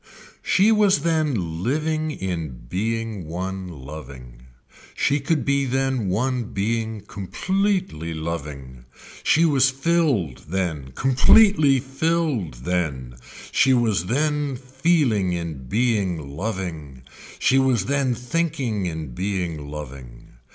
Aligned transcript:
She 0.41 0.71
was 0.71 1.01
then 1.03 1.61
living 1.61 2.09
in 2.09 2.65
being 2.67 3.25
one 3.27 3.67
loving. 3.67 4.47
She 4.95 5.19
could 5.19 5.45
be 5.45 5.65
then 5.65 6.07
one 6.09 6.45
being 6.45 7.01
completely 7.01 8.11
loving. 8.15 8.85
She 9.21 9.45
was 9.45 9.69
filled 9.69 10.45
then, 10.49 10.91
completely 10.95 11.79
filled 11.79 12.63
then, 12.65 13.17
she 13.51 13.75
was 13.75 14.07
then 14.07 14.55
feeling 14.55 15.33
in 15.33 15.67
being 15.67 16.35
loving, 16.35 17.03
she 17.37 17.59
was 17.59 17.85
then 17.85 18.15
thinking 18.15 18.87
in 18.87 19.13
being 19.13 19.69
loving. 19.69 20.29